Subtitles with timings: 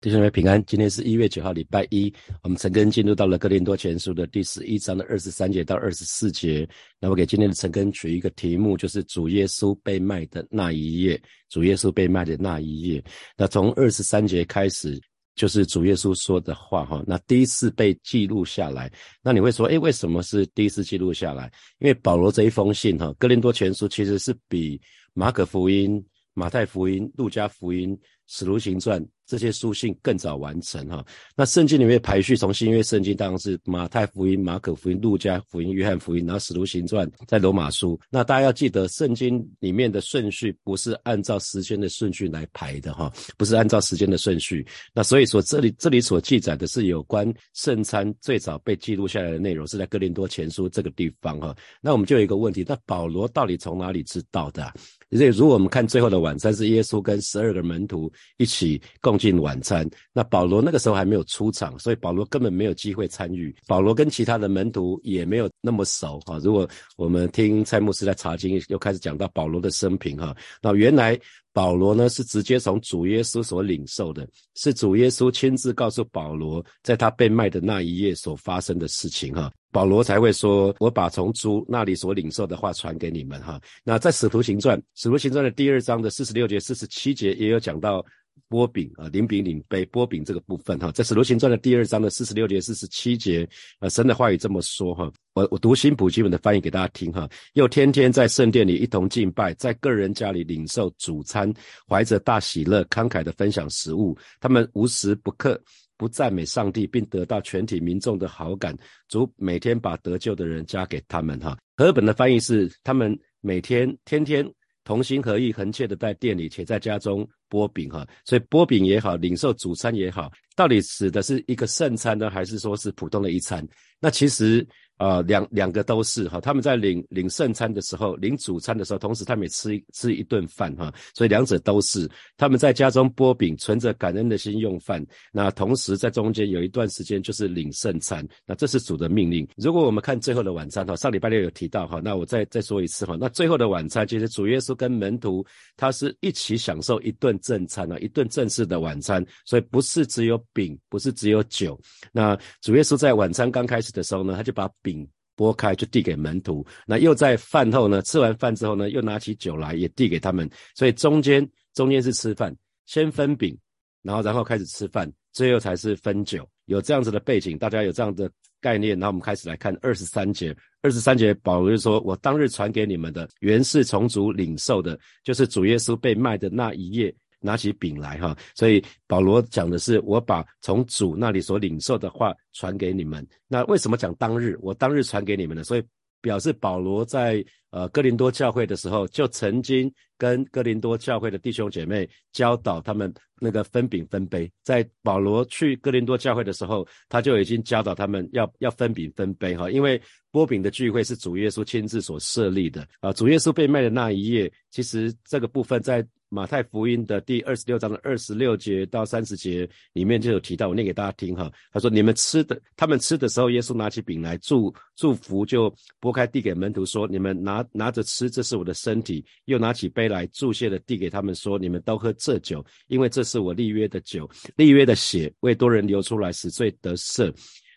[0.00, 2.10] 弟兄们平安，今天是一月九号，礼拜一。
[2.42, 6.66] 我们陈根进入到了哥林多前书的第十一章的二十三节到二十四节。
[6.98, 11.20] 那我给今天的陈根取一个题目，就是主耶稣被卖的那一页。
[11.50, 13.04] 主耶稣被卖的那一页。
[13.36, 14.98] 那从二十三节开始，
[15.34, 17.04] 就是主耶稣说的话哈。
[17.06, 18.90] 那第一次被记录下来。
[19.22, 21.52] 那你会说，诶，为什么是第一次记录下来？
[21.78, 24.80] 因为保罗这一封信哈，哥林多前书其实是比
[25.12, 27.94] 马可福音、马太福音、路加福音、
[28.28, 29.06] 使徒行传。
[29.30, 31.06] 这些书信更早完成哈，
[31.36, 37.96] 那圣经里面排序从新约圣经当然是马太福音、马可福音、路加福音、约翰福音，然后使徒行传在罗马书。
[38.10, 44.66] 那大家要记得，圣经里面的顺序不是按照时间的顺序来排的哈，不是按照时间的顺序。
[44.92, 51.54] 那所以说这里这里所记载的是有关圣餐最早被记录下来的内容，是在哥林多前书这个地方哈。
[51.80, 54.72] 那我们就有一个问题，那保罗到底从哪里知道的？
[55.16, 59.20] 所以如果我们看最后的晚餐，是耶稣跟十二个门徒一起共。
[59.20, 63.54] 进晚餐，那保罗那个时候还没有出场，所以保罗根本没有机会参与。
[63.66, 66.38] 保罗跟其他的门徒也没有那么熟哈。
[66.38, 71.20] 如果我们听蔡牧师在查经，又开始讲到保罗的生平哈，那原来
[71.52, 88.04] 保罗呢是直接从主耶稣所领受的，是主耶稣亲自告诉保罗，在他被卖的那一夜所发生的事情哈，保罗才会说：“我把从主那里所领受的话传给你们哈。”那在使徒行传，使徒行传的第二章的四十六节、四十七节也有讲到。
[88.48, 93.48] 波饼啊，领饼领杯，波饼这个部分哈，在使徒行传的第二章的四十六节、四十七节，
[93.78, 101.52] 呃，神的话语这么说哈，我我读新普基本的翻译给大家听哈，又天天在圣殿里一同敬拜，在个人家里领受主餐，
[101.88, 105.60] 怀着大喜乐，慷慨的分享食物，他们无时不刻
[106.00, 108.74] 不赞美上帝，并得到全体民众的好感。
[109.06, 111.58] 主每天把得救的人加给他们哈。
[111.76, 114.50] 和本的翻译是，他们每天天天。
[114.82, 123.62] 同心合意、恒切的在店里，且在家中剥饼哈，所以剥饼也好，领受主餐也好，到底指的是一个圣餐呢，还是说是普通的一餐？
[124.00, 124.66] 那其实。
[125.00, 135.02] 啊，两两个都是哈，他们在领领圣餐的时候，领主餐的时候，同时他们也吃吃一顿饭哈，所以两者都是他们在家中剥饼，存着感恩的心用饭。
[135.32, 139.48] 那同时在中间有一段时间就是领圣餐，那这是主的命令。
[139.56, 145.42] 如果我们看最后的晚餐哈，上礼拜六有提到哈，那我再再说一次哈，那最后的晚餐其实主耶稣跟门徒
[145.78, 151.80] 他是一起享受一顿正餐啊，一顿正式的晚餐，所以不是只有饼，不是只有酒。
[152.12, 154.89] 那主耶稣在晚餐刚开始的时候呢，他就把饼。
[154.90, 158.02] 饼拨开就递给门徒，那又在饭后呢？
[158.02, 160.50] 吃完饭之后呢，又拿起酒来也递给他们。
[160.74, 162.54] 所以中间中间是吃饭，
[162.86, 163.56] 先分饼，
[164.02, 166.46] 然后然后开始吃饭，最后才是分酒。
[166.66, 168.30] 有这样子的背景，大家有这样的
[168.60, 168.98] 概念。
[168.98, 170.54] 那我们开始来看二十三节。
[170.82, 183.26] 二十三节，保罗就说：“我当日传给你们的，原是从主领受的，就是主耶稣被卖的那一夜。”拿起饼来哈，所以保罗讲的是我把从主那里所领受的话传给你们。
[183.48, 184.58] 那为什么讲当日？
[184.60, 185.82] 我当日传给你们的，所以
[186.20, 194.50] 表示保罗在呃哥林多教会的时候，就曾经跟哥林多教会的弟兄姐妹教导他们那个分饼分杯。
[194.62, 199.98] 在保罗去哥林多教会的时候，他就已经教导他们要要分饼分杯哈，因为
[200.30, 203.12] 波饼的聚会是主耶稣亲自所设立的啊。
[203.14, 206.06] 主耶稣被卖的那一夜，其实这个部分在。
[206.30, 211.50] 马太福音的第二十六章的二十六节到三十节里面就有提到，我念给大家听哈。
[211.72, 227.34] 他说：“你们吃的，他们吃的时候，耶稣拿起饼来祝祝福，就拨开递给门徒说：‘你们拿拿着吃，这是我的身体。’又拿起杯来祝谢的递给他们说：‘你们都喝这酒，因为这是我立约的酒，立约的血为多人流出来，使罪得赦。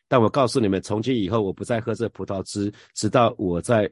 [0.07, 3.91] 但我告诉你们，从今以后，我不再喝这葡萄汁，直到我在。’”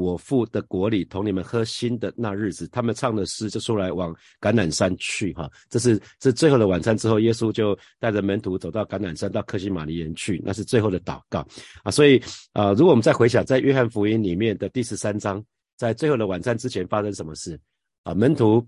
[0.00, 5.50] 我父的国里同你们喝新的那日子，他们唱的诗就出来往橄榄山去哈。
[5.68, 11.46] 这是这最后的晚餐之后，耶稣就带着门徒走到橄榄山到克西马尼园去，那是最后的祷告
[11.82, 11.90] 啊。
[11.90, 12.20] 所以
[12.52, 15.44] 啊，如果我们再回想在约翰福音里面的第十三章，
[15.76, 17.60] 在最后的晚餐之前发生什么事
[18.04, 18.14] 啊？
[18.14, 18.66] 门徒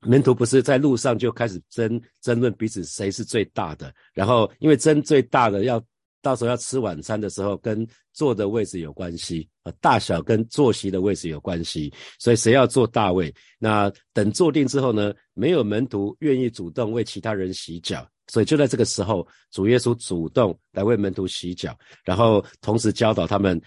[0.00, 5.82] 门徒不是在路上就开始争争论彼此谁是最大的，然后因为争最大的要。
[6.24, 13.32] 到时候要吃晚餐的时候，跟坐的位置有关系啊，大小跟坐席的位置有关系，所以谁要坐大位？
[13.58, 23.60] 那等坐定之后呢，没有门徒愿意主动为其他人洗脚，所以就在这个时候，主耶稣主动来为门徒洗脚，然后同时教导他们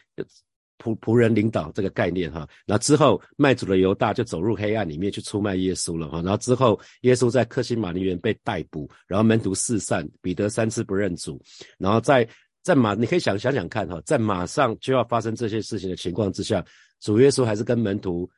[0.84, 2.48] 仆仆人领导这个概念哈。
[2.66, 6.22] 那之后卖主的犹大就走入黑暗里面去出卖耶稣了哈。
[6.22, 11.40] 然后之后耶稣在克西马尼园被逮捕，然后门徒四散，彼得三次不认主，
[11.78, 12.28] 然后在。
[12.68, 16.62] 在马，你可以想想想看哈，在马上就要发生这些事情的情况之下，
[17.00, 18.30] 主耶稣还是跟门徒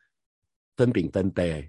[0.77, 1.67] 分饼分杯，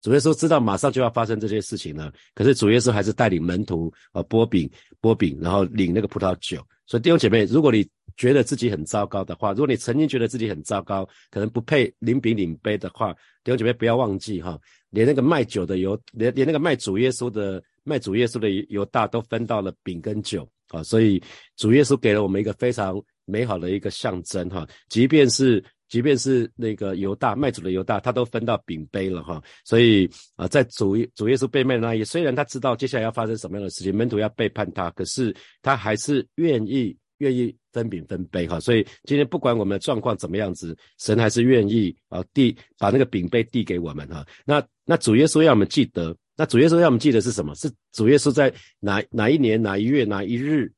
[0.00, 6.56] 主耶稣知道马上就要发生这些事情了，可是主耶稣还是带领门徒啊剥饼剥饼，然后领那个葡萄酒。
[6.86, 14.58] 所以弟兄姐妹，如果你觉得自己很糟糕的话，如果你曾经觉得自己很糟糕，可能不配领饼领杯的话，弟兄姐妹不要忘记哈，
[14.88, 21.22] 连那个卖酒的犹连连那个卖主耶稣的卖主耶稣的犹大都分到了饼跟酒啊，所以
[21.56, 25.64] 主耶稣给了我们一个非常美好的一个象征哈，即便是。
[25.86, 35.32] 即便是那个犹大卖主的犹大，他都分到饼杯了哈，所以啊，在主主耶稣被卖的那一，虽然他知道接下来要发生什么样的事情，门徒要背叛他，可是
[35.62, 38.58] 他还是愿意愿意分饼分杯哈。
[38.58, 44.26] 所以今天不管我们的状况怎么样子，神还是愿意啊递把那个饼杯递给我们哈。
[44.44, 47.54] 那那主耶稣要我们记得，那主耶稣要我们记得是什么？
[47.54, 50.72] 是主耶稣在哪哪一年哪一月哪一日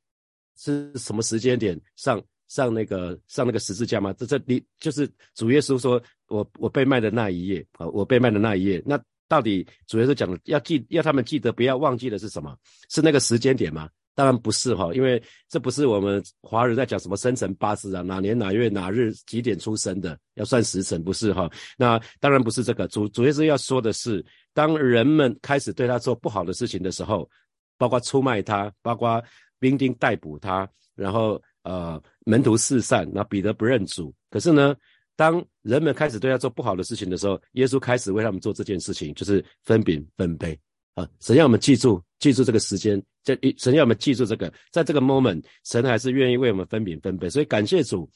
[0.57, 2.23] 是什么时间点上？
[2.49, 4.13] 上那个上那个十字架吗？
[4.13, 8.81] 这这你就是主耶稣说，我我被卖的那一夜啊，我被卖的那一夜。
[8.87, 12.57] 那到底主耶稣讲的要记，要他们记得不要忘记的是什么？
[12.89, 13.91] 是那个时间点吗？
[14.17, 21.49] 当然不是哈，因为这不是我们华人在讲什么生辰八字啊，哪年哪月哪日几点出生的，要算时辰不是哈？
[21.79, 22.89] 那当然不是这个。
[22.89, 27.31] 主主耶稣要说的是，当人们开始对他做不好的事情的时候，
[27.79, 29.23] 包括出卖他，包括
[29.61, 31.41] 兵丁逮捕他，然后。
[31.67, 34.15] 呃，门徒四散，那彼得不认主。
[34.31, 34.73] 可是呢，
[35.17, 40.57] 当人们开始对他做不好的事情的时候，耶稣开始为他们做这件事情，就是分饼分杯
[40.97, 41.09] 啊。
[41.21, 47.31] 神要我们记住，记住这个时间，这一神要我们记住这个，在这个 moment，神还是愿意为我们分饼分杯。
[47.31, 48.11] 所以感谢主，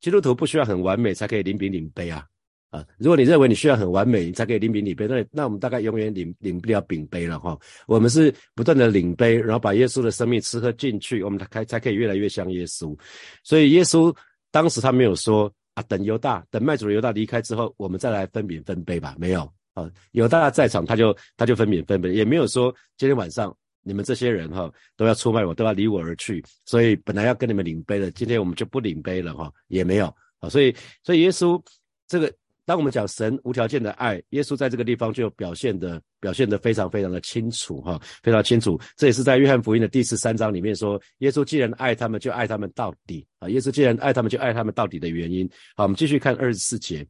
[0.00, 2.26] 基督徒不需要很完美才可以领饼领杯啊。
[2.70, 7.56] 啊，如果你认为你需要很完美，你才可以领饼领杯，那那我们大概永远领领不了饼杯了哈。
[7.86, 12.98] 我们是不断的领杯，然后把耶稣的生命吃喝进去，我们才才可以越来越像耶稣。
[13.44, 14.12] 所以耶稣
[14.50, 19.90] 当时他没有说啊，等犹大，等卖主的犹大离开之后，我们再来分饼分杯吧，没有啊。
[20.12, 30.06] 有大家在场，他就他就分饼分杯，也没有说今天晚上你们这些人哈都要出卖我，都要离我而去，所以本来要跟你们领杯的，今天我们就不领杯了哈，也没有
[30.40, 30.48] 啊。
[30.48, 31.62] 所以所以耶稣
[32.08, 32.32] 这个。
[32.66, 38.80] 当我们讲神无条件的爱，耶稣在这个地方就表现的表现的非常非常的清楚哈，非常清楚。
[38.96, 43.50] 这也是在约翰福音的第十三章里面说，耶稣既然爱他们，就爱他们到底啊。
[43.50, 45.46] 耶稣既然爱他们，就爱他们到底的原因。
[45.76, 47.06] 好，我们继续看二十四节，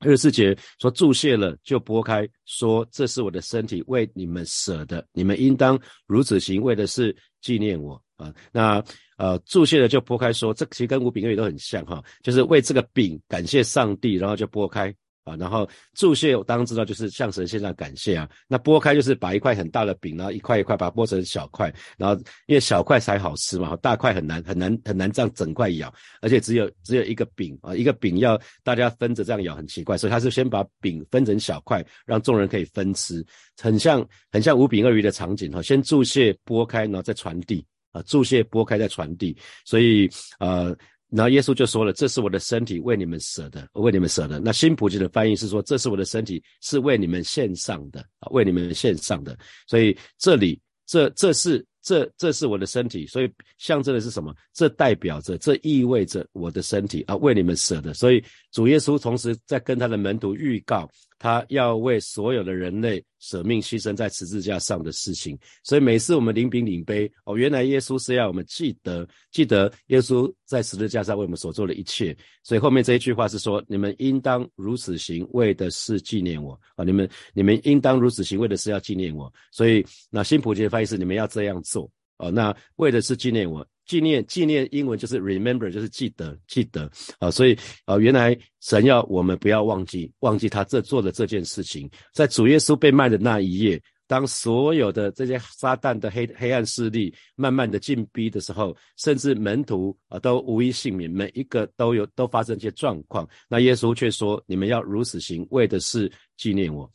[0.00, 8.34] 二十四节说注谢了就拨开，说这是我的身体，为你们舍的，你们应当如此行，为的是纪念我啊。
[8.50, 8.82] 那
[9.16, 14.94] 呃注谢了就拨开，说这其实跟五饼二鱼都很像哈，就是为这个饼感谢上帝，然后就拨开。
[15.24, 18.28] 啊，然后注谢，我当然知道，就是向神献上感谢啊。
[18.48, 33.24] 那剥开就是把一块很大的饼，然后一块一块把它剥成小块，然后因为小块才好吃嘛，大块很难很难很难这样整块咬，而且只有只有一个饼啊，一个饼要大家分着这样咬很奇怪，所以他是先把饼分成小块，让众人可以分吃，
[33.60, 40.74] 很像很像五饼二鱼的场景哈，先注谢剥开，然后再传递啊，注谢剥开再传递，所以呃。
[41.10, 49.36] 然后耶稣就说了：“这是我的身体，为你们舍的，为你们舍的。”那新普及的翻译是说：“这是我的身体，是为你们献上的啊，为你们献上的。”
[49.66, 54.34] 所以这里这这是这这是我的身体，所以象征的是什么？
[54.52, 57.92] 这代表着，这意味着我的身体啊，为你们舍的。
[57.94, 60.88] 所以主耶稣同时在跟他的门徒预告。
[61.22, 72.16] 他要为所有的人类舍命牺牲在十字架上的事情，所以每次我们领饼领杯，哦，原来耶稣是要我们记得，记得耶稣在十字架上为我们所做的一切。
[72.42, 76.86] 所以后面这一句话是说：你们应当如此行，为的是纪念我啊！
[76.86, 79.30] 你们你们应当如此行，为的是要纪念我。
[79.52, 81.86] 所以那新普的翻译是：你们要这样做
[82.20, 82.30] 哦！
[82.30, 83.66] 那为的是纪念我。
[83.86, 106.88] 纪念纪念英文就是 remember，就是记得记得啊，所以啊，原来神要我们不要忘记忘记他这做的这件事情，在主耶稣被卖的那一夜，当所有的这些撒旦的黑黑暗势力慢慢的进逼的时候，甚至门徒啊都无一幸免，每一个都有都发生一些状况，那耶稣却说：你们要如此行，为的是纪念我。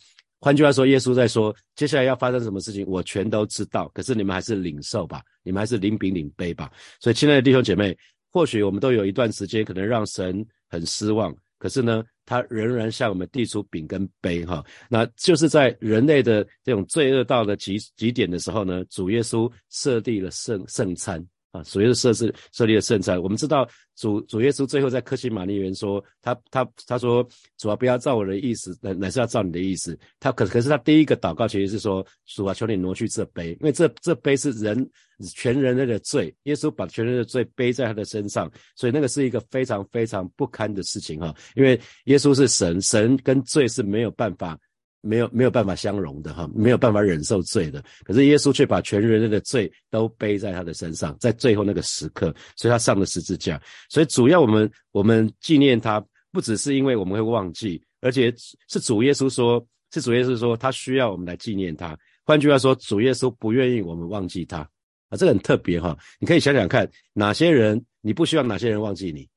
[0.45, 3.89] 换句话说，耶稣在说，接下来要发生什么事情，我全都知道。
[3.95, 6.71] 可是你们还是领受吧，你们还是领饼领杯吧。
[6.99, 7.97] 所以，亲爱的弟兄姐妹，
[8.31, 21.25] 或许我们都有一段时间可能让神很失望，可是呢，他仍然向我们递出饼跟杯，哈，那就是在人类的这种罪恶到了极极点的时候呢，主耶稣设立了圣圣餐。
[21.55, 27.25] 啊，所谓的设置设立的圣餐，我们知道主主耶稣最后在克西玛利园说，他他他说，
[27.57, 29.97] 主啊，不要照我的意思，乃乃是要照你的意思。
[30.19, 34.89] 他可可是他第一个祷告其实是说，主啊，求你挪去这杯，因为这这杯是人
[35.33, 41.33] 全人类的罪，耶稣把全人类的罪背在他的身上，所以那个是一个非常非常不堪的事情哈。
[41.55, 44.59] 因为耶稣是神，神跟罪是没有办法。
[45.05, 47.83] 没有没有办法相容的哈，没有办法忍受罪的。
[48.03, 53.62] 可是耶稣却把全人类的罪都背在他的身上，在最后那个时刻，所以他上了十字架。
[53.89, 58.33] 所以主要我们我们纪念他，不只是因为我们会忘记，而且
[58.67, 61.97] 是主耶稣说，是主耶稣说他需要我们来纪念他。
[62.25, 64.67] 换句话说，主耶稣不愿意我们忘记他
[65.09, 65.95] 啊，这个很特别哈。
[66.19, 69.27] 你可以想想看，哪些人你不希望哪些人忘记你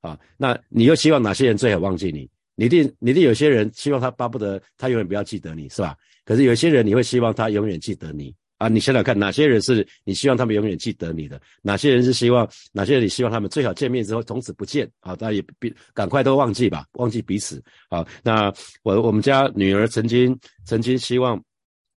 [0.00, 0.18] 啊？
[0.36, 2.28] 那你又希望哪些人最好忘记你？
[2.58, 5.94] 你一定，你一定有些人希望他巴不得他永远不要记得你，是吧？
[6.24, 8.66] 可是有些人你会希望他永远记得你啊！
[8.66, 11.40] 你想想看，哪些人是你希望他们永远记得你的？
[11.62, 15.14] 哪些人是希望哪些人你希望他们最好见面之后从此不见啊？
[15.14, 18.04] 大家也别赶快都忘记吧，忘记彼此啊！
[18.24, 20.36] 那我我们家女儿曾经
[20.66, 21.40] 曾经希望。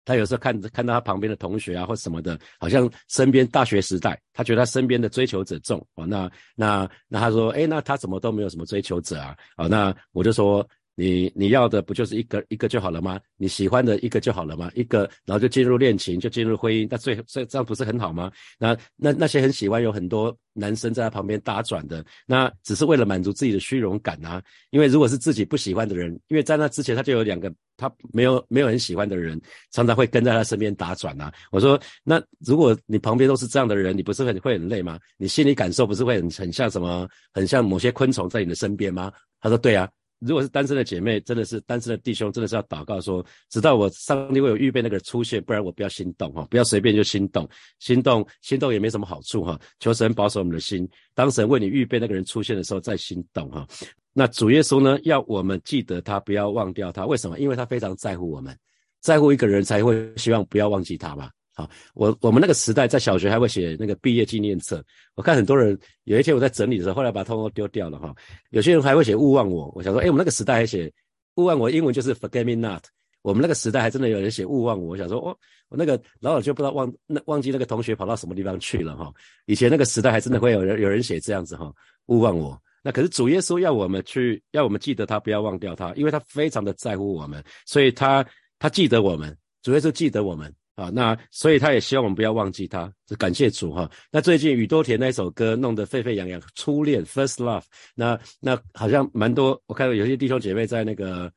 [0.05, 6.07] 他有时候看看到他旁边的同学啊，或什么的，好像身边大学时代，他觉得他身边的追求者重哦。
[6.07, 9.37] 那那那他说，哎，那他怎么都没有什么追求者啊？
[9.57, 10.67] 哦，那我就说。
[10.97, 13.19] 你你要的不就是一个一个就好了吗？
[13.39, 14.71] 你喜欢的一个就好了吗？
[14.75, 18.31] 一个，然后就进入恋情，就进入婚姻，那最这这样不是很好吗？
[18.59, 24.43] 那那那些很喜欢有很多男生在他旁边打转的，那只是为了满足自己的虚荣感啊。
[24.71, 29.41] 因为如果是自己不喜欢的人，因为在那之前他就有两个他没有没有很喜欢的人，
[29.73, 31.33] 常常会跟在他身边打转啊。
[31.51, 34.99] 我说，那如果你旁边都是这样的人，你不是很会很累吗？
[35.17, 37.09] 你心里感受不是会很很像什么？
[37.33, 39.11] 很像某些昆虫在你的身边吗？
[39.41, 39.89] 他说，对啊。
[40.21, 47.49] 如果是单身的姐妹，真的是单身的弟兄，真的是要祷告说，直到我上帝为我预备那个人出现，不然我不要心动哈，不要随便就心动，
[47.79, 49.59] 心动心动也没什么好处哈。
[49.79, 53.67] 求神保守我们的心，当神为你预备那个人出现的时候再心动哈。
[54.13, 57.07] 那主耶稣呢，要我们记得他，不要忘掉他。
[57.07, 57.39] 为什么？
[57.39, 58.55] 因为他非常在乎我们，
[59.01, 61.31] 在乎一个人才会希望不要忘记他嘛。
[61.55, 64.83] 好，我我们那个时代在小学还会写那个毕业纪念册。
[65.15, 68.15] 我看很多人有一天我在整理的时候，后来把它通通丢掉了哈。
[68.51, 69.71] 有些人还会写勿忘我。
[69.75, 70.91] 我想说，哎，我们那个时代还写
[71.35, 72.85] 勿忘我，英文就是 forget me not。
[73.23, 74.91] 我们那个时代还真的有人写勿忘我。
[74.91, 75.37] 我想说，哦，
[75.69, 79.13] 我那个老早就不知道忘那忘记那个同学跑到什么地方去了哈。
[79.47, 81.71] 以前那个时代还真的会有人有人写这样子哈，
[82.07, 82.59] 勿忘我。
[82.83, 88.25] 那可是主耶稣要我们去，要我们记得他，不要忘掉他，因为他非常的在乎我们，所以他
[88.59, 90.55] 他记得我们，主耶稣记得我们。
[90.81, 93.91] 啊，那所以他也希望我们不要忘记他，就感谢主哈。
[94.11, 101.31] 那最近宇多田那首歌弄得沸沸扬扬，初恋 First Love，那那好像蛮多，我看到有些弟兄姐妹在那个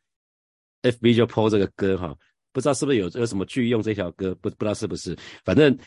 [0.84, 2.16] FB 就 po 这个歌哈，
[2.54, 5.78] 不知道是不是有有什么剧用这条歌，不不知道是不是，反正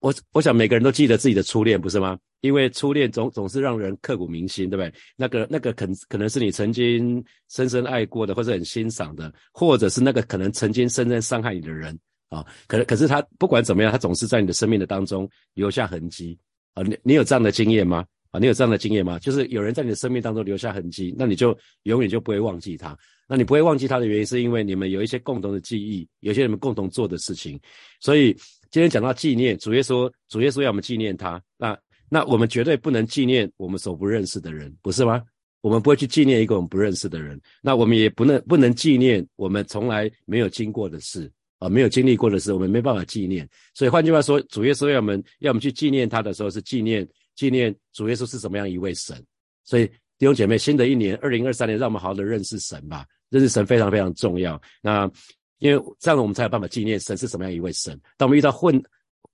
[0.00, 2.18] 我我想每个人都记得自己的初恋，不是吗？
[2.42, 5.00] 因为初恋总总是让人刻骨铭心，对不对？
[5.16, 11.98] 那个那个可可能是你曾经深深爱过的，或者很欣赏的，或者是那个可能曾经深深伤害你的人。
[12.30, 16.38] 啊，可可是他不管怎么样，他总是在你的生命的当中留下痕迹
[16.74, 16.82] 啊。
[16.82, 18.06] 你你有这样的经验吗？
[18.30, 19.18] 啊，你有这样的经验吗？
[19.18, 22.96] 就是有人在你的生命当中留下痕迹，那你就永远就不会忘记他。
[23.28, 27.58] 那你不会忘记他的原因，是因为你们有一些共同的记忆，有些你们共同做的事情。
[28.00, 28.32] 所以
[28.70, 31.42] 今天讲到纪念，主耶稣，主耶稣要我们纪念他。
[31.58, 31.76] 那
[32.08, 35.20] 那我们绝对不能纪念我们所不认识的人，不是吗？
[35.60, 37.40] 我们不会去纪念一个我们不认识的人。
[37.60, 41.30] 那我们也不能不能纪念我们从来没有经过的事。
[41.60, 43.48] 啊，没有经历过的事，我们没办法纪念。
[43.74, 49.22] 所以换句话说，主耶稣要我们要我们去纪念他的时候，是纪念纪念主耶稣是怎么样一位神。
[49.62, 49.86] 所以
[50.18, 53.06] 弟兄姐妹，新的一年二零二三年，让我们好好的认识神吧。
[53.28, 54.60] 认识神非常非常重要。
[54.82, 55.08] 那
[55.58, 57.92] 因为这样我们才有办法纪念神是什么样一位神。
[58.16, 58.82] 当我们遇到混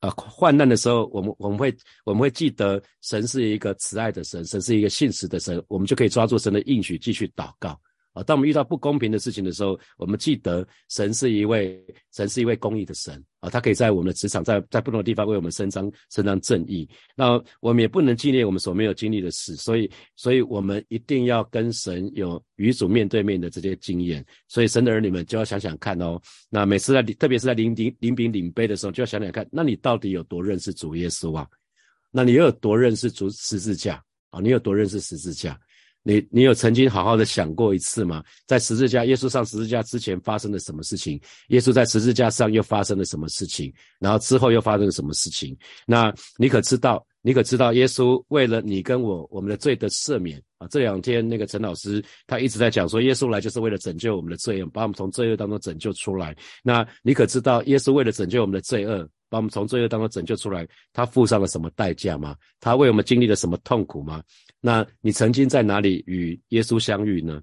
[0.00, 7.80] 啊患难的时候，我们我们会我们会记得神是一个慈爱的神，神是一个信实的神，我们就可以抓住神的应许继续祷告。
[8.16, 11.78] 啊，当我们遇到不公平的事情的时候，我们记得神是一位
[12.14, 16.88] 神是一位公义的神啊，他可以在我们的职场，在在不同的地方为我们伸张伸张正义。
[17.14, 24.24] 那我们也不能纪念我们所没有经历的事，所以，所以我们一定要跟神有与主面对面的这些经验。
[24.48, 26.18] 所以，神的儿女们就要想想看哦，
[26.48, 31.46] 那每次在特别是在领领领饼领杯的时候，就要想想看，那你到底有多认识主耶稣啊？
[32.10, 34.40] 那你又有多认识主十字架啊？
[34.40, 35.60] 你有多认识十字架？
[36.06, 38.22] 你你有曾经好好的想过一次吗？
[38.46, 41.20] 在十字架，耶稣上十字架之前发生了什么事情？
[41.48, 43.74] 耶稣在十字架上又发生了什么事情？
[43.98, 45.56] 然后之后又发生了什么事情？
[45.84, 47.04] 那你可知道？
[47.22, 47.72] 你可知道？
[47.72, 50.68] 耶稣为了你跟我，我们的罪的赦免啊！
[50.68, 56.36] 这两天那个陈老师他一直在讲说，耶稣来就是为了拯救我们的罪恶，把我们从罪恶当中拯救出来。
[56.62, 57.60] 那你可知道？
[57.64, 62.36] 耶稣为了拯救我们的罪恶，把我们从罪恶当中拯救出来，他付上了什么代价吗？
[62.60, 64.22] 他为我们经历了什么痛苦吗？
[64.66, 67.40] 那你曾经在哪里与耶稣相遇呢？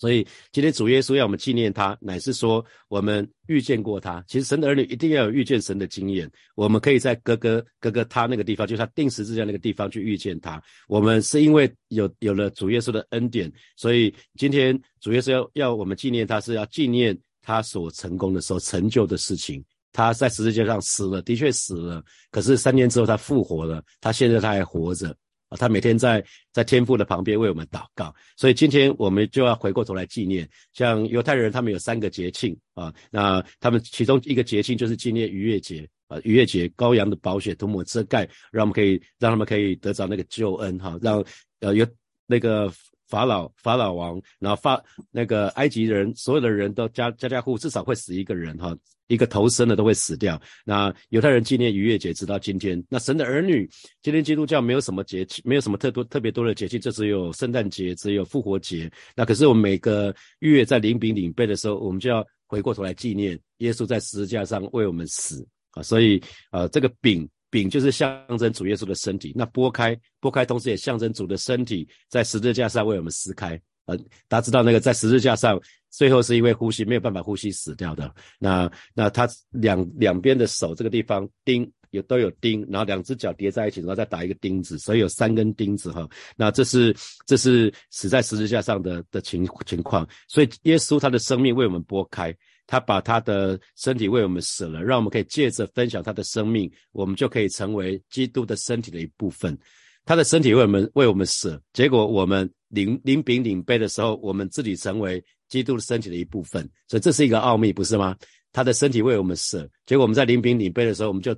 [0.00, 4.24] 所以今天主耶稣要我们纪念他，乃是说我们遇见过他。
[4.26, 6.28] 其实神的儿女一定要有遇见神的经验。
[6.56, 10.60] 我们可以在哥哥哥哥他那个地方，就是他定十字架那个地方去遇见他。
[10.88, 19.64] 我们是因为有有了主耶稣的恩典，所以今天主耶稣要要我们纪念他，是要纪念他所成功的时候成就的事情。
[19.92, 22.02] 他在十字架上死了，的确死了。
[22.32, 25.16] 可是三年之后他复活了，他现在他还活着
[25.48, 25.56] 啊！
[25.56, 28.14] 他每天在在天父的旁边为我们祷告。
[28.36, 41.24] 所以今天我们就要回过头来纪念，像犹太人他们有三个节庆啊，那他们其中一个节庆就是纪念逾越节啊，逾越节羔羊的宝血涂抹遮盖，让我们可以让他们可以得着那个救恩哈，让
[41.60, 41.86] 呃有
[42.26, 42.72] 那个。
[43.08, 50.40] 法老法老王，然后法那个埃及人，所有的人都家家家户至少会死一个人哈，一个头生的都会死掉。
[50.64, 52.82] 那犹太人纪念逾越节直到今天。
[52.88, 53.68] 那神的儿女，
[54.02, 58.90] 今天基督教没有什么节气，没有什么特多特别多的节气，就只有圣诞节，只有复活节。
[59.16, 65.82] 那可是我们每个月在领饼领杯的时候，我们就要回过头来纪念耶稣在十字架上为我们死啊。
[65.82, 67.28] 所以呃，这个饼。
[67.50, 73.60] 饼就是象征主耶稣的身体，那拨开，拨开，同时也象征主的身体在十字架上为我们撕开。
[73.86, 73.96] 呃，
[74.28, 78.14] 大家知道那个在十字架上，最后是因为呼吸没有办法呼吸死掉的。
[78.38, 86.06] 那那他两两边的手这个地方钉有都有钉，然后两只脚叠在一起，然后再打一个钉子，所以有三根钉子哈。
[86.36, 86.94] 那这是
[87.26, 92.36] 这是死在十字架上的的情情况，所以耶稣他的生命为我们拨开。
[92.68, 99.58] 他把他的身体为我们死了，让我们可以借着分享他的生命，我们就可以成为基督的身体的一部分。
[100.04, 106.62] 他的身体为我们为我们死，结果我们领领饼领杯的时候，我们自己成为基督的身体的一部分。
[106.86, 108.14] 所以这是一个奥秘，不是吗？
[108.52, 111.36] 他的身体为我们死，结果我们在领饼领杯的时候，我们就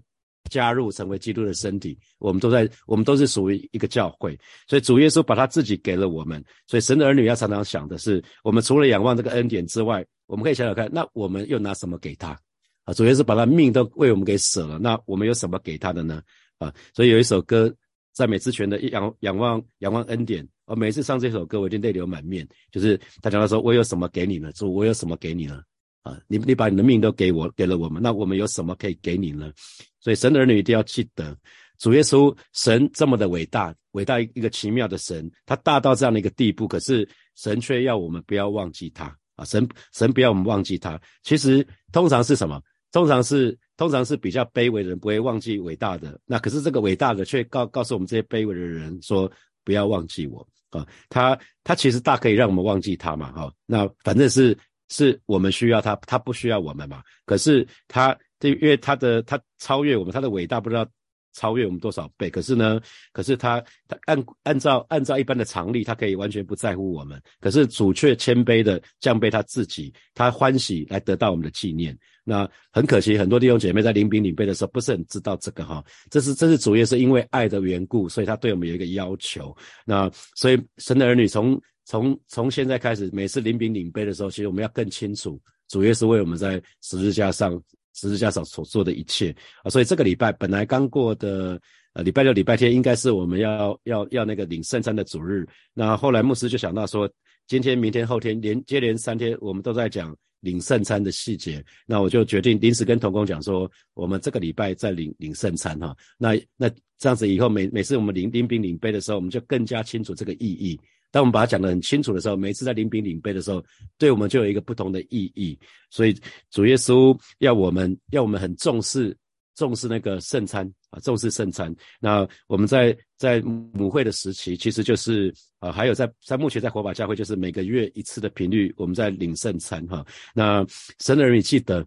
[0.48, 1.98] 加入成为基督的身体。
[2.18, 4.38] 我们都在，我们都是属于一个教会。
[4.68, 6.42] 所以主耶稣把他自己给了我们。
[6.66, 12.38] 所以神的儿女要常常想的是，我们除了仰望这个恩典之外，我们可以想想看，那我们又拿什么给他？
[12.84, 16.22] 啊，主要是把他命都为我们给舍了，那我们有什么给他的呢？
[16.58, 17.74] 啊，所以有一首歌，
[18.14, 22.48] 在美之泉的仰仰望仰望恩典，我每次唱这首歌，我就泪流满面。
[22.70, 24.52] 就是他讲到说，我有什么给你呢？
[24.52, 25.60] 主，我有什么给你呢？
[26.02, 29.52] 啊，你你把你的命都给我，给了我们，那我们有什么可以给你呢？
[29.98, 31.36] 所以神的儿女一定要记得，
[31.78, 39.14] 主耶稣神这么的伟大，伟大一个奇妙的神，他大到这样的一个地步，可是神却要我们不要忘记他。
[39.40, 41.00] 啊，神神不要我们忘记他。
[41.22, 42.60] 其实通常是什么？
[42.92, 46.20] 通常是通常是比较卑微的人不会忘记伟大的。
[46.26, 49.30] 那可是这个伟大的却告告诉我们这些卑微的人说
[49.64, 50.86] 不要忘记我啊。
[51.08, 53.32] 他他其实大可以让我们忘记他嘛。
[53.32, 54.56] 哈，那反正是
[54.88, 57.02] 是我们需要他，他不需要我们嘛。
[57.24, 60.86] 可是他这，因为他的他超越我们，他的伟大不知道。
[61.32, 62.28] 超越我们多少倍？
[62.28, 62.80] 可是呢？
[63.12, 67.20] 可是他他按按照按照一般的常理，他可以完全不在乎我们。
[67.40, 71.96] 可是主却谦卑的降卑他自己，他欢喜来得到我们的纪念。
[72.24, 75.84] 那很可惜，很多弟兄姐妹在领饼领杯的时候不是很知道这个哈。
[76.10, 79.56] 这是这是主耶稣因为爱的缘故，所以他对我们有一个要求。
[79.84, 87.60] 那所以神的儿女从从从现在开始，每次领饼领杯的时候，其实我们要更清楚，主耶稣为我们在十字架上。
[87.94, 91.60] 十字架上所做的一切啊，所以这个礼拜本来刚过的
[91.92, 95.46] 呃礼拜六、礼拜天应该是我们要要要那个领圣餐的主日。
[95.74, 97.10] 那后来牧师就想到说，
[97.46, 101.64] 今天、明天、后天连接连三天，我们都在讲领圣餐的细节。
[101.86, 105.96] 那我就决定临时跟童工讲说，我们这个礼拜再领领圣餐哈。
[106.16, 110.78] 那那这样子以后每每次我们领领饼领杯的时候，我们就更加清楚这个意义。
[111.10, 113.62] 当我们把它讲得很清楚的时候，每次在领饼领杯的时候，
[113.98, 115.58] 对我们就有一个不同的意义。
[115.90, 116.16] 所以
[116.50, 119.16] 主耶稣要我们要我们很重视
[119.56, 121.74] 重视那个圣餐啊，重视圣餐。
[121.98, 130.06] 那我们在在母会的时期，其实就是啊，还有在在目前在火把教会，就是每个月一次的频率，我们在领圣餐哈。
[130.32, 130.64] 那
[131.00, 131.84] 神的人也记得，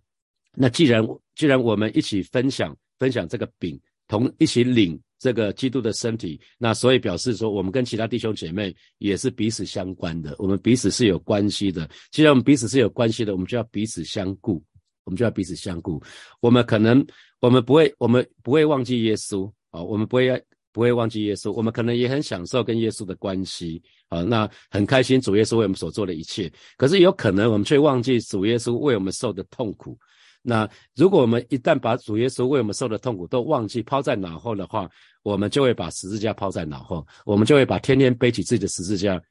[0.54, 1.02] 那既然
[1.36, 5.00] 既然我们一起分享分享这个饼，同一起领。
[5.24, 11.90] 这个基督的身体，那所以表示说，我们跟其他弟兄姐妹也是彼此相关的，我们彼此是有关系的。
[12.12, 14.62] 既然我们彼此是有关系的，我们就要彼此相顾，
[15.06, 16.04] 我们就要彼此相顾。
[16.42, 17.06] 我们可能，
[17.40, 21.54] 我们不会，我们不会忘记耶稣啊，我们不会不会忘记耶稣。
[21.54, 26.52] 我们可能也很享受跟耶稣的关系啊，那很开心主耶稣为我们所做的一切。
[26.76, 29.98] 可是有可能我们却忘记主耶稣为我们受的痛苦。
[30.46, 34.90] 那如果我们一旦把主耶稣为我们受的痛苦都忘记抛在脑后的话，
[35.22, 39.22] 我们就会把十字架抛在脑后，我们就会把天天背起自己的十字架，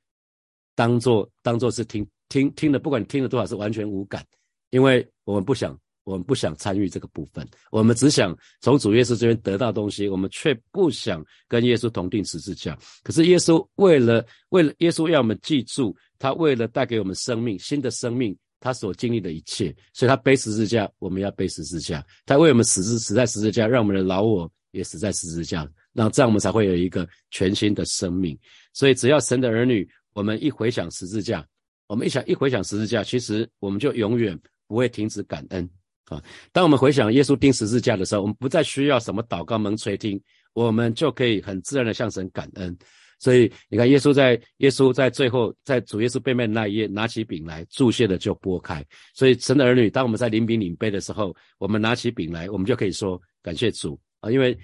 [0.75, 4.25] 当做当做是听听听的，不管听了多少是完全无感，
[4.71, 12.75] 因为我们不想我们不想参与这个部分，我们只想从主耶稣这边得到东西，我们却不想跟耶稣同定十字架。
[13.03, 18.35] 可是耶稣为了为了耶稣要我们记住，他为了带给我们生命新的生命。
[18.63, 22.05] 他所经历的一切，所以他背十字架，我们要背十字架。
[22.25, 28.39] 他为我们死死在十字架，让我们的老我也死在十字架，那这样我们才会有一个全新的生命。
[28.73, 31.45] 所以只要神的儿女，我们一回想十字架，
[31.89, 35.69] 我们一想一回想十字架，其实我们就永远不会停止感恩
[36.05, 36.23] 啊。
[36.53, 40.23] 当我们回想耶稣钉十字架的时候，我们不再需要什么祷告门垂听，
[40.53, 42.79] 我们就可以很自然的向神感恩。
[43.23, 48.85] 所以你看，耶稣在耶稣在最后在主耶稣背面那一页，拿起饼来注谢的就拨开。
[49.15, 54.59] 所以神的儿女，当我们在领饼领杯的时候，我们拿起饼来，我们就可以说感谢主啊，因为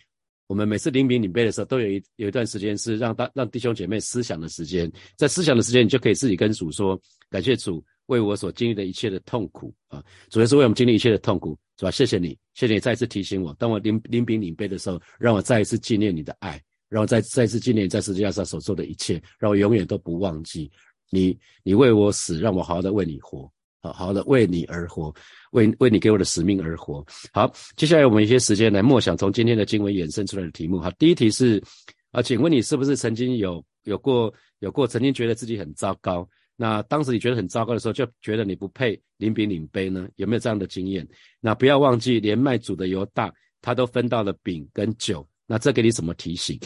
[0.49, 11.93] 我们每次领饼领杯的时候，都有一有一段时间是让大让弟兄姐妹思想的时间，在思想的时间，你就可以自己跟主说感谢主为我所经历的一切的痛苦啊，主耶稣为我们经历一切的痛苦，是吧？
[11.93, 16.61] 谢谢你，谢谢你再一次提醒我，当我领领饼领杯的时候，让我再一次纪念你的爱。
[16.89, 20.71] 然后再再次纪念在十字架上所做的一切，让我永远都不忘记
[21.11, 21.39] 你。
[21.63, 25.15] 你为我死，让我好好的为你活，好好的为你而活，
[25.53, 27.05] 为为你给我的使命而活。
[27.33, 30.79] 好，接下来我们一些时间来默想从今天的经文衍生出来的题目。
[30.79, 31.63] 好，第一题是
[32.11, 36.29] 啊，请问你是不是曾经有有过有过曾经觉得自己很糟糕？
[36.57, 40.09] 那当时你觉得很糟糕的时候，就觉得你不配领饼领杯呢？
[40.17, 41.07] 有没有这样的经验？
[41.41, 45.25] 那不要忘记，连卖主的犹大，他都分到了饼跟酒。
[45.47, 46.59] 那这给你什么提醒？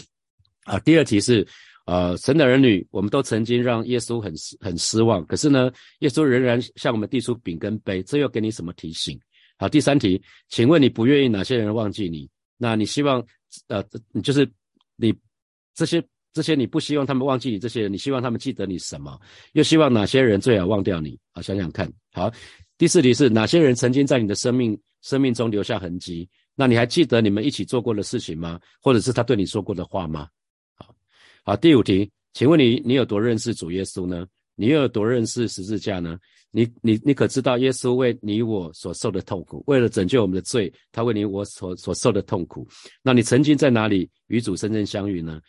[0.65, 1.47] 啊，第二题是，
[1.87, 9.19] 呃，神的儿女，我们都曾经让耶稣很失很失望，可是呢，耶稣仍然向我们递出饼跟杯，这又给你什么提醒？
[9.59, 12.29] 好，第三题，请问你不愿意哪些人忘记你？
[12.57, 13.25] 那你希望，
[13.67, 14.49] 呃，你就是
[14.97, 15.13] 你
[15.75, 19.19] 这些这些你不希望他们忘记你这些人，你希望他们记得你什么？
[19.53, 21.19] 又希望哪些人最好忘掉你？
[21.33, 21.93] 啊，想想看。
[22.13, 22.33] 好，
[22.79, 26.29] 第四题是哪些人曾经在你的生命生命中留下痕迹？
[26.55, 28.61] 那你还记得你们一起做过的事情吗？
[28.81, 30.29] 或者是他对你说过的话吗？
[31.45, 34.25] 好，第五题，请问你，你有多认识主耶稣呢？
[34.55, 36.17] 你又有多认识十字架呢？
[36.53, 39.65] 你你你可知道耶稣为你我所受的痛苦？
[39.67, 42.65] 为了拯救我们的罪，他为你我所所受的痛苦。
[43.03, 45.41] 那你曾经在哪里与主真正相遇呢？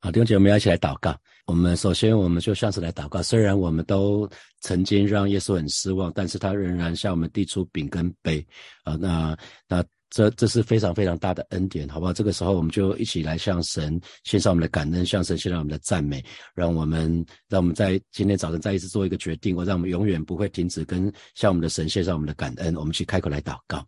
[0.00, 1.18] 好，弟兄姐妹，我们要一起来祷告。
[1.46, 3.20] 我们首先，我们就像是来祷告。
[3.20, 8.46] 虽然我们都曾经让耶稣很失望，但是他仍然向我们递出饼跟杯。
[8.84, 9.36] 啊，那
[9.66, 9.84] 那。
[10.14, 12.12] 这这是非常非常大的恩典，好不好？
[12.12, 16.24] 这个时候我们就一起来向神献上我们的感恩，向神献上我们的赞美，
[16.54, 22.76] 让我们让我们在今天早晨再一次做一个决定，我让我们永远不会停止跟向我们的神献上我们的感恩。
[22.76, 23.84] 我们去开口来祷告。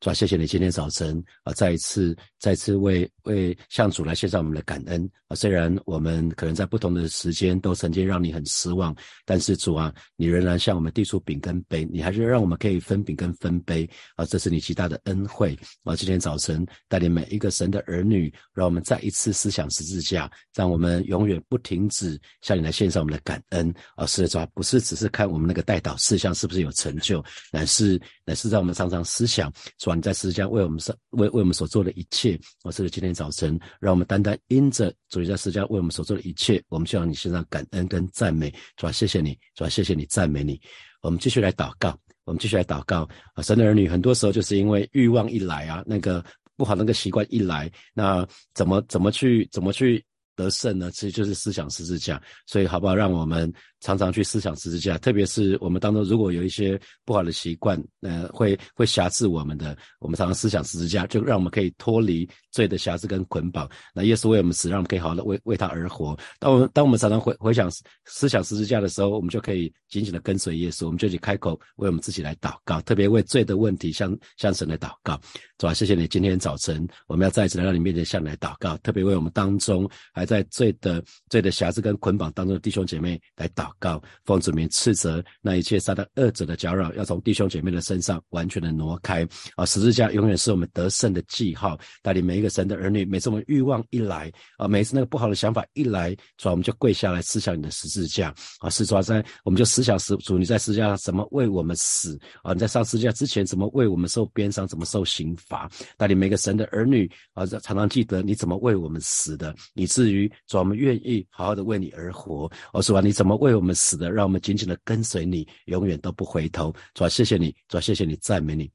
[0.00, 5.34] 主啊，谢谢你今天早晨啊，再一次、再次为为向主来献上我们的感恩啊。
[5.34, 14.26] 虽然我们可能在不同的时间都曾经让你很失望，但是主啊，你仍然向我们递出饼跟杯，你还是让我们可以分饼跟分杯啊。
[14.26, 15.96] 这是你极大的恩惠啊。
[15.96, 24.04] 今天早晨带领每一个神的儿女，让我们再一次思想十字架，让我们永远不停止向你来献上我们的感恩啊。
[24.04, 29.50] 是的，主啊，不是只是看我们那个代祷事项是不是有成就，乃是乃是让我们常常思想。
[29.78, 38.52] 主啊，你在十字架为我们所为为我们所做的一切，我是今天早晨，让我们单单因着主在十字架为我们所做的一切，我们就往你身上感恩跟赞美。
[38.76, 40.60] 主啊，谢谢你，主啊，谢谢你，赞美你。
[41.02, 43.42] 我们继续来祷告，我们继续来祷告啊！
[43.42, 46.24] 神的儿女，很多时候就是因为欲望一来啊，那个
[46.56, 50.02] 不好那个习惯一来，那怎么怎么去怎么去
[50.34, 50.90] 得胜呢？
[50.90, 52.20] 其实就是思想十字架。
[52.46, 52.94] 所以好不好？
[52.94, 53.52] 让我们。
[53.84, 63.68] 常常去思想十字架，特别是我们当中如果有一些不好的习惯，呃，会会辖制我们的，我们常常思想十字架，就让我们可以脱离罪的辖制跟捆绑。
[63.92, 66.18] 那耶稣为我们死，让我们可以好好的为为他而活。
[66.38, 67.70] 当我们当我们常常回回想
[68.06, 75.20] 思想十字架的时候，我们就可以紧紧的跟随耶稣，我们就去开口为我们自己来祷告，特别为罪的问题向向神来祷告。
[75.58, 83.73] 主啊，谢谢你，今天早晨我们要再一次来到你面前向你来祷告，特别为我们当中还在罪的罪的辖制跟捆绑当中的弟兄姐妹来祷。
[83.78, 89.66] 告奉主名斥责那一切撒旦恶者的搅扰，要从弟兄姐妹的身上完全的挪开啊！
[89.66, 93.04] 十字架永远是我们得胜的记号，带领每一个神的儿女。
[93.04, 98.70] 每次我们欲望一来啊，每次那个不好的想法一来，主我们就跪下来思想你的十字架啊！
[98.70, 102.52] 是主在我们就思想十主你在十字架上怎么为我们死啊？
[102.54, 105.70] 你在上十字架之前怎么为我们受鞭伤，怎么受刑罚？
[105.98, 112.50] 带领每个神的儿女啊，常常记得你怎么为我们死的，以至于主我们愿意好好的为你而活。
[112.72, 113.00] 哦，是吧？
[113.00, 113.63] 你怎么为我们？
[113.64, 116.70] 我们死的，让我们紧紧的跟随你，永远都不回头。
[116.92, 118.70] 主啊，谢谢你，主啊，谢谢你，赞美你。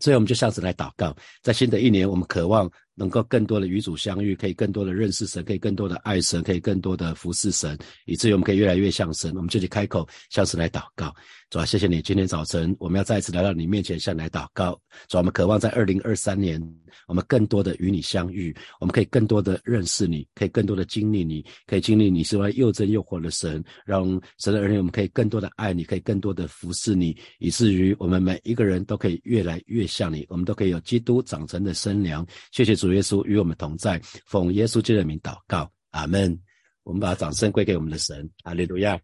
[0.00, 2.70] 所以，我们就向此来祷告，在新的一年，我们渴望。
[2.98, 9.32] 能够更多的与主相遇，可以更多的认识神，可以更多的爱神，可以更多的服侍神，以至于我们可以越来越像神。
[9.36, 11.14] 我们就去开口向神来祷告，
[11.50, 14.78] 主啊，谢谢你，今天早晨我们要再一次来到你面前向你来祷告。
[15.08, 16.60] 主啊，我们渴望在二零二三年，
[17.06, 32.26] 我们更多的与你相遇，我们可以更多的认识你，可以更多的经历你，可以经历你是位又真又活的神，让神的儿女我们可以更多的爱你，可以更多的服侍你，以至于我们每一个人都可以越来越像你，我们都可以有基督长成的身量。
[32.52, 32.88] 谢谢主。
[32.88, 36.38] 主耶稣与我们同在，奉耶稣基督的名祷告，阿门。
[36.84, 38.98] 我们把掌声归给我们的神，阿利路亚。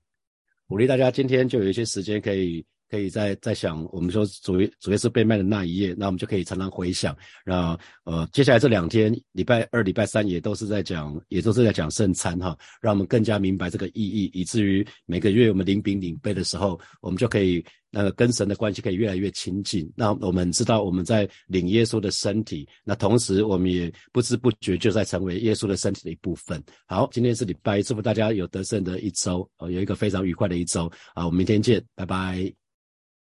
[0.75, 2.67] 鼓励大家今天就有一些时间可以。
[2.95, 7.17] 可以在在想，我们说主主耶稣被卖的那一夜，那我们就可以常常回想。
[7.45, 19.91] 那呃，接下来这两天，礼拜二、礼拜三也都是在讲，也都是在讲圣餐哈，让我们更加明白这个意义，以至于每个月我们领饼领杯的时候，我们就可以那个跟神的关系可以越来越亲近。
[19.97, 26.63] 那我们知道我们在领耶稣的身体，那同时我们也不知不觉就在成为耶稣的身体的一部分。
[26.87, 32.64] 好，今天是礼拜一，祝福大家有得胜的一周，呃，有一个非常愉快的一周啊，我们明天见，拜拜。